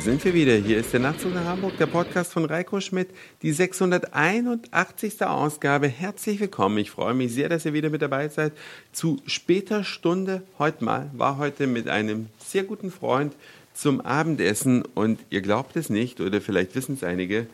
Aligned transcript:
sind 0.00 0.24
wir 0.24 0.34
wieder. 0.34 0.56
Hier 0.56 0.78
ist 0.78 0.92
der 0.92 1.00
Nachtzug 1.00 1.32
nach 1.34 1.44
Hamburg, 1.44 1.76
der 1.78 1.86
Podcast 1.86 2.32
von 2.32 2.44
Reiko 2.44 2.80
Schmidt, 2.80 3.10
die 3.42 3.52
681. 3.52 5.22
Ausgabe. 5.22 5.86
Herzlich 5.86 6.40
willkommen. 6.40 6.78
Ich 6.78 6.90
freue 6.90 7.14
mich 7.14 7.32
sehr, 7.32 7.48
dass 7.48 7.64
ihr 7.64 7.72
wieder 7.74 7.90
mit 7.90 8.02
dabei 8.02 8.28
seid. 8.28 8.52
Zu 8.92 9.20
später 9.26 9.84
Stunde 9.84 10.42
heute 10.58 10.82
mal 10.82 11.10
war 11.12 11.38
heute 11.38 11.68
mit 11.68 11.88
einem 11.88 12.26
sehr 12.44 12.64
guten 12.64 12.90
Freund 12.90 13.34
zum 13.72 14.00
Abendessen 14.00 14.82
und 14.82 15.20
ihr 15.30 15.42
glaubt 15.42 15.76
es 15.76 15.90
nicht 15.90 16.20
oder 16.20 16.40
vielleicht 16.40 16.74
wissen 16.74 16.94
es 16.94 17.04
einige, 17.04 17.46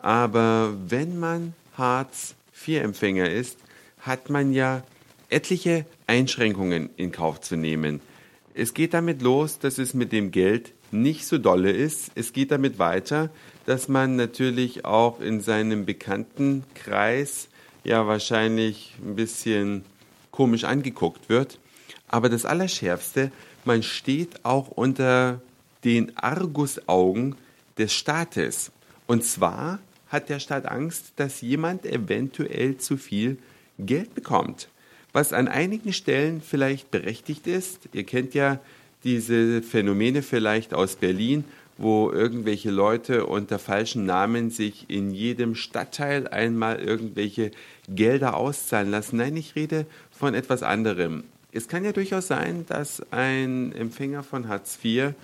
aber 0.00 0.74
wenn 0.88 1.18
man 1.18 1.54
Hartz-IV-Empfänger 1.78 3.30
ist, 3.30 3.58
hat 4.00 4.28
man 4.28 4.52
ja 4.52 4.82
etliche 5.28 5.86
Einschränkungen 6.06 6.90
in 6.96 7.12
Kauf 7.12 7.40
zu 7.40 7.56
nehmen. 7.56 8.00
Es 8.54 8.72
geht 8.72 8.94
damit 8.94 9.20
los, 9.20 9.58
dass 9.58 9.78
es 9.78 9.92
mit 9.92 10.12
dem 10.12 10.30
Geld 10.30 10.72
nicht 10.92 11.26
so 11.26 11.38
dolle 11.38 11.70
ist. 11.70 12.10
Es 12.14 12.32
geht 12.32 12.50
damit 12.50 12.78
weiter, 12.78 13.30
dass 13.66 13.88
man 13.88 14.16
natürlich 14.16 14.84
auch 14.84 15.20
in 15.20 15.40
seinem 15.40 15.84
Bekanntenkreis 15.84 17.48
ja 17.84 18.06
wahrscheinlich 18.06 18.94
ein 19.04 19.16
bisschen 19.16 19.84
komisch 20.30 20.64
angeguckt 20.64 21.28
wird. 21.28 21.58
Aber 22.08 22.28
das 22.28 22.44
Allerschärfste, 22.44 23.32
man 23.64 23.82
steht 23.82 24.44
auch 24.44 24.68
unter 24.68 25.40
den 25.84 26.16
Argusaugen 26.16 27.36
des 27.78 27.92
Staates. 27.92 28.70
Und 29.06 29.24
zwar 29.24 29.80
hat 30.08 30.28
der 30.28 30.38
Staat 30.38 30.66
Angst, 30.66 31.12
dass 31.16 31.40
jemand 31.40 31.84
eventuell 31.84 32.76
zu 32.76 32.96
viel 32.96 33.38
Geld 33.78 34.14
bekommt. 34.14 34.68
Was 35.12 35.32
an 35.32 35.48
einigen 35.48 35.92
Stellen 35.92 36.40
vielleicht 36.40 36.90
berechtigt 36.90 37.46
ist. 37.46 37.88
Ihr 37.92 38.04
kennt 38.04 38.34
ja 38.34 38.60
diese 39.06 39.62
Phänomene 39.62 40.20
vielleicht 40.20 40.74
aus 40.74 40.96
Berlin, 40.96 41.44
wo 41.78 42.10
irgendwelche 42.10 42.70
Leute 42.70 43.26
unter 43.26 43.58
falschen 43.58 44.04
Namen 44.04 44.50
sich 44.50 44.86
in 44.88 45.12
jedem 45.12 45.54
Stadtteil 45.54 46.26
einmal 46.28 46.80
irgendwelche 46.80 47.52
Gelder 47.88 48.36
auszahlen 48.36 48.90
lassen. 48.90 49.18
Nein, 49.18 49.36
ich 49.36 49.56
rede 49.56 49.86
von 50.10 50.34
etwas 50.34 50.62
anderem. 50.62 51.24
Es 51.52 51.68
kann 51.68 51.84
ja 51.84 51.92
durchaus 51.92 52.26
sein, 52.26 52.66
dass 52.66 53.00
ein 53.12 53.72
Empfänger 53.72 54.22
von 54.22 54.48
Hartz 54.48 54.78
IV 54.82 55.14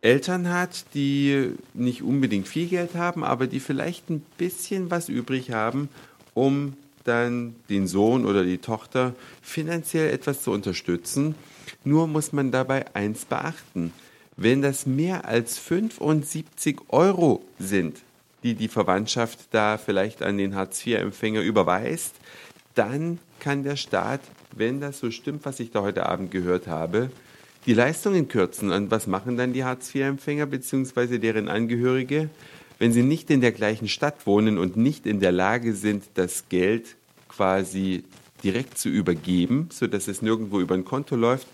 Eltern 0.00 0.48
hat, 0.48 0.84
die 0.94 1.52
nicht 1.74 2.02
unbedingt 2.02 2.48
viel 2.48 2.66
Geld 2.66 2.94
haben, 2.96 3.22
aber 3.22 3.46
die 3.46 3.60
vielleicht 3.60 4.10
ein 4.10 4.24
bisschen 4.36 4.90
was 4.90 5.08
übrig 5.08 5.52
haben, 5.52 5.88
um 6.34 6.74
dann 7.04 7.56
den 7.68 7.86
Sohn 7.86 8.26
oder 8.26 8.44
die 8.44 8.58
Tochter 8.58 9.14
finanziell 9.40 10.12
etwas 10.12 10.42
zu 10.42 10.50
unterstützen. 10.50 11.34
Nur 11.84 12.06
muss 12.06 12.32
man 12.32 12.50
dabei 12.50 12.94
eins 12.94 13.24
beachten. 13.24 13.92
Wenn 14.36 14.62
das 14.62 14.86
mehr 14.86 15.26
als 15.26 15.58
75 15.58 16.80
Euro 16.88 17.44
sind, 17.58 17.98
die 18.42 18.54
die 18.54 18.68
Verwandtschaft 18.68 19.38
da 19.50 19.78
vielleicht 19.78 20.22
an 20.22 20.38
den 20.38 20.54
Hartz-IV-Empfänger 20.54 21.42
überweist, 21.42 22.14
dann 22.74 23.18
kann 23.40 23.62
der 23.62 23.76
Staat, 23.76 24.20
wenn 24.56 24.80
das 24.80 24.98
so 24.98 25.10
stimmt, 25.10 25.44
was 25.44 25.60
ich 25.60 25.70
da 25.70 25.82
heute 25.82 26.06
Abend 26.06 26.30
gehört 26.30 26.66
habe, 26.66 27.10
die 27.66 27.74
Leistungen 27.74 28.28
kürzen. 28.28 28.72
Und 28.72 28.90
was 28.90 29.06
machen 29.06 29.36
dann 29.36 29.52
die 29.52 29.64
Hartz-IV-Empfänger 29.64 30.46
bzw. 30.46 31.18
deren 31.18 31.48
Angehörige? 31.48 32.30
Wenn 32.82 32.92
sie 32.92 33.04
nicht 33.04 33.30
in 33.30 33.40
der 33.40 33.52
gleichen 33.52 33.86
Stadt 33.86 34.26
wohnen 34.26 34.58
und 34.58 34.76
nicht 34.76 35.06
in 35.06 35.20
der 35.20 35.30
Lage 35.30 35.72
sind, 35.72 36.02
das 36.14 36.48
Geld 36.48 36.96
quasi 37.28 38.02
direkt 38.42 38.76
zu 38.76 38.88
übergeben, 38.88 39.68
sodass 39.70 40.08
es 40.08 40.20
nirgendwo 40.20 40.58
über 40.58 40.74
ein 40.74 40.84
Konto 40.84 41.14
läuft. 41.14 41.46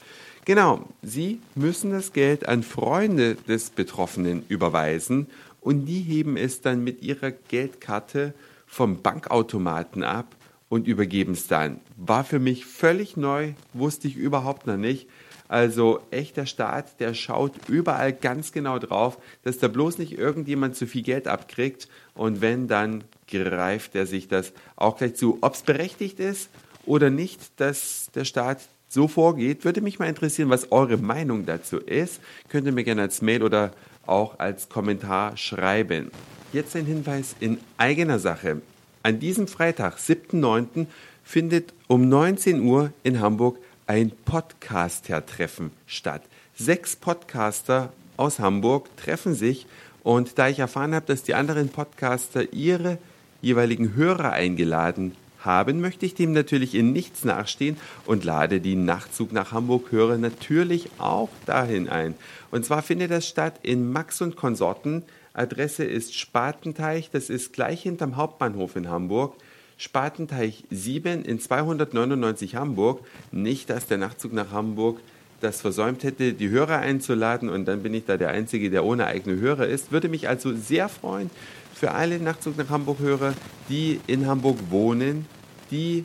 Genau, 0.46 0.88
Sie 1.02 1.40
müssen 1.54 1.90
das 1.90 2.14
Geld 2.14 2.48
an 2.48 2.62
Freunde 2.62 3.34
des 3.46 3.68
Betroffenen 3.68 4.42
überweisen 4.48 5.26
und 5.60 5.84
die 5.84 6.00
heben 6.00 6.38
es 6.38 6.62
dann 6.62 6.82
mit 6.82 7.02
ihrer 7.02 7.30
Geldkarte 7.30 8.32
vom 8.66 9.02
Bankautomaten 9.02 10.04
ab 10.04 10.34
und 10.70 10.86
übergeben 10.86 11.32
es 11.34 11.46
dann. 11.46 11.80
War 11.98 12.24
für 12.24 12.38
mich 12.38 12.64
völlig 12.64 13.18
neu, 13.18 13.52
wusste 13.74 14.08
ich 14.08 14.16
überhaupt 14.16 14.66
noch 14.66 14.78
nicht. 14.78 15.06
Also 15.48 16.00
echter 16.10 16.44
Staat, 16.44 17.00
der 17.00 17.14
schaut 17.14 17.52
überall 17.68 18.12
ganz 18.12 18.52
genau 18.52 18.78
drauf, 18.78 19.16
dass 19.42 19.58
da 19.58 19.68
bloß 19.68 19.98
nicht 19.98 20.18
irgendjemand 20.18 20.76
zu 20.76 20.86
viel 20.86 21.02
Geld 21.02 21.26
abkriegt 21.26 21.88
und 22.14 22.42
wenn, 22.42 22.68
dann 22.68 23.04
greift 23.26 23.94
er 23.94 24.06
sich 24.06 24.28
das 24.28 24.52
auch 24.76 24.98
gleich 24.98 25.16
zu. 25.16 25.38
Ob 25.40 25.54
es 25.54 25.62
berechtigt 25.62 26.20
ist 26.20 26.50
oder 26.84 27.08
nicht, 27.08 27.40
dass 27.56 28.10
der 28.14 28.24
Staat 28.24 28.60
so 28.88 29.08
vorgeht, 29.08 29.64
würde 29.64 29.80
mich 29.80 29.98
mal 29.98 30.08
interessieren, 30.08 30.50
was 30.50 30.70
eure 30.70 30.98
Meinung 30.98 31.46
dazu 31.46 31.78
ist. 31.78 32.20
Könnt 32.48 32.66
ihr 32.66 32.72
mir 32.72 32.84
gerne 32.84 33.02
als 33.02 33.22
Mail 33.22 33.42
oder 33.42 33.72
auch 34.06 34.38
als 34.38 34.68
Kommentar 34.68 35.36
schreiben. 35.36 36.10
Jetzt 36.52 36.74
ein 36.76 36.86
Hinweis 36.86 37.36
in 37.40 37.58
eigener 37.76 38.18
Sache. 38.18 38.62
An 39.02 39.20
diesem 39.20 39.46
Freitag, 39.48 39.98
7.9., 39.98 40.86
findet 41.22 41.74
um 41.88 42.08
19 42.08 42.62
Uhr 42.62 42.90
in 43.02 43.20
Hamburg 43.20 43.58
ein 43.88 44.12
Podcaster-Treffen 44.26 45.72
statt. 45.86 46.22
Sechs 46.54 46.94
Podcaster 46.94 47.90
aus 48.18 48.38
Hamburg 48.38 48.94
treffen 48.98 49.34
sich 49.34 49.66
und 50.02 50.38
da 50.38 50.48
ich 50.48 50.58
erfahren 50.58 50.94
habe, 50.94 51.06
dass 51.06 51.22
die 51.22 51.34
anderen 51.34 51.70
Podcaster 51.70 52.52
ihre 52.52 52.98
jeweiligen 53.40 53.94
Hörer 53.94 54.32
eingeladen 54.32 55.16
haben, 55.40 55.80
möchte 55.80 56.04
ich 56.04 56.14
dem 56.14 56.32
natürlich 56.32 56.74
in 56.74 56.92
nichts 56.92 57.24
nachstehen 57.24 57.78
und 58.04 58.24
lade 58.24 58.60
die 58.60 58.76
Nachtzug 58.76 59.32
nach 59.32 59.52
Hamburg 59.52 59.90
Hörer 59.90 60.18
natürlich 60.18 60.90
auch 60.98 61.30
dahin 61.46 61.88
ein. 61.88 62.14
Und 62.50 62.66
zwar 62.66 62.82
findet 62.82 63.10
das 63.10 63.26
statt 63.26 63.60
in 63.62 63.90
Max 63.90 64.20
und 64.20 64.36
Konsorten. 64.36 65.02
Adresse 65.32 65.84
ist 65.84 66.14
Spatenteich, 66.14 67.08
das 67.10 67.30
ist 67.30 67.54
gleich 67.54 67.84
hinterm 67.84 68.16
Hauptbahnhof 68.16 68.76
in 68.76 68.90
Hamburg. 68.90 69.34
Spatenteich 69.78 70.64
7 70.70 71.24
in 71.24 71.40
299 71.40 72.56
Hamburg. 72.56 73.00
Nicht, 73.30 73.70
dass 73.70 73.86
der 73.86 73.98
Nachtzug 73.98 74.32
nach 74.32 74.50
Hamburg 74.50 74.98
das 75.40 75.60
versäumt 75.60 76.02
hätte, 76.02 76.32
die 76.32 76.50
Hörer 76.50 76.78
einzuladen 76.78 77.48
und 77.48 77.66
dann 77.66 77.84
bin 77.84 77.94
ich 77.94 78.04
da 78.04 78.16
der 78.16 78.30
Einzige, 78.30 78.70
der 78.70 78.84
ohne 78.84 79.06
eigene 79.06 79.40
Hörer 79.40 79.68
ist. 79.68 79.92
Würde 79.92 80.08
mich 80.08 80.28
also 80.28 80.52
sehr 80.54 80.88
freuen 80.88 81.30
für 81.72 81.92
alle 81.92 82.18
Nachtzug 82.18 82.58
nach 82.58 82.70
Hamburg-Hörer, 82.70 83.34
die 83.68 84.00
in 84.08 84.26
Hamburg 84.26 84.58
wohnen, 84.70 85.26
die 85.70 86.04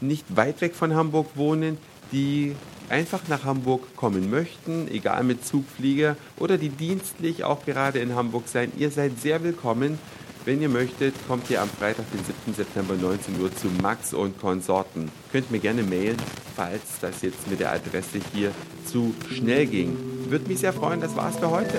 nicht 0.00 0.36
weit 0.36 0.60
weg 0.60 0.74
von 0.74 0.94
Hamburg 0.94 1.28
wohnen, 1.36 1.78
die 2.10 2.56
einfach 2.88 3.28
nach 3.28 3.44
Hamburg 3.44 3.94
kommen 3.96 4.28
möchten, 4.28 4.88
egal 4.90 5.22
mit 5.22 5.46
Zugflieger 5.46 6.16
oder 6.36 6.58
die 6.58 6.68
dienstlich 6.68 7.44
auch 7.44 7.64
gerade 7.64 8.00
in 8.00 8.16
Hamburg 8.16 8.48
sein. 8.48 8.72
Ihr 8.76 8.90
seid 8.90 9.20
sehr 9.20 9.44
willkommen. 9.44 10.00
Wenn 10.44 10.60
ihr 10.60 10.68
möchtet, 10.68 11.14
kommt 11.26 11.48
ihr 11.48 11.62
am 11.62 11.70
Freitag, 11.70 12.04
den 12.12 12.22
7. 12.22 12.54
September 12.54 12.94
19 12.94 13.40
Uhr 13.40 13.54
zu 13.54 13.68
Max 13.82 14.12
und 14.12 14.38
Konsorten. 14.38 15.10
Könnt 15.32 15.50
mir 15.50 15.58
gerne 15.58 15.82
mailen, 15.82 16.18
falls 16.54 17.00
das 17.00 17.22
jetzt 17.22 17.48
mit 17.50 17.60
der 17.60 17.72
Adresse 17.72 18.18
hier 18.34 18.50
zu 18.84 19.14
schnell 19.30 19.64
ging. 19.64 19.96
Würde 20.28 20.46
mich 20.46 20.58
sehr 20.58 20.74
freuen, 20.74 21.00
das 21.00 21.16
war's 21.16 21.38
für 21.38 21.50
heute. 21.50 21.78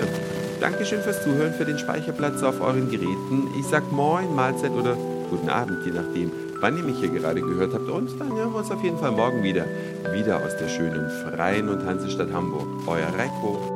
Dankeschön 0.60 1.00
fürs 1.00 1.22
Zuhören, 1.22 1.54
für 1.54 1.64
den 1.64 1.78
Speicherplatz 1.78 2.42
auf 2.42 2.60
euren 2.60 2.90
Geräten. 2.90 3.48
Ich 3.60 3.66
sag 3.66 3.92
Moin, 3.92 4.34
Mahlzeit 4.34 4.72
oder 4.72 4.96
guten 5.30 5.48
Abend, 5.48 5.86
je 5.86 5.92
nachdem, 5.92 6.32
wann 6.60 6.76
ihr 6.76 6.82
mich 6.82 6.98
hier 6.98 7.10
gerade 7.10 7.40
gehört 7.40 7.72
habt. 7.72 7.88
Und 7.88 8.18
dann 8.18 8.32
hören 8.32 8.52
wir 8.52 8.58
uns 8.58 8.70
auf 8.72 8.82
jeden 8.82 8.98
Fall 8.98 9.12
morgen 9.12 9.44
wieder. 9.44 9.64
Wieder 10.12 10.44
aus 10.44 10.56
der 10.56 10.68
schönen 10.68 11.08
Freien 11.22 11.68
und 11.68 11.84
Hansestadt 11.86 12.32
Hamburg. 12.32 12.66
Euer 12.88 13.12
Reiko. 13.16 13.75